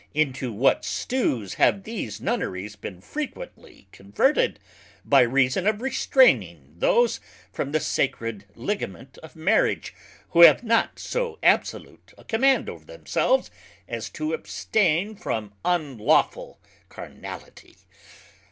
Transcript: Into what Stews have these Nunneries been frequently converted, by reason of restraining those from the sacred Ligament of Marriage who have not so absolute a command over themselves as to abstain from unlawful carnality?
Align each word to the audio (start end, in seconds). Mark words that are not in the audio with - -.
Into 0.15 0.51
what 0.51 0.83
Stews 0.83 1.53
have 1.59 1.83
these 1.83 2.19
Nunneries 2.19 2.75
been 2.75 3.01
frequently 3.01 3.87
converted, 3.91 4.59
by 5.05 5.21
reason 5.21 5.67
of 5.67 5.79
restraining 5.79 6.73
those 6.79 7.19
from 7.53 7.71
the 7.71 7.79
sacred 7.79 8.45
Ligament 8.55 9.19
of 9.19 9.35
Marriage 9.35 9.93
who 10.29 10.41
have 10.41 10.63
not 10.63 10.97
so 10.97 11.37
absolute 11.43 12.15
a 12.17 12.23
command 12.23 12.67
over 12.67 12.83
themselves 12.85 13.51
as 13.87 14.09
to 14.09 14.33
abstain 14.33 15.15
from 15.15 15.53
unlawful 15.63 16.59
carnality? 16.89 17.75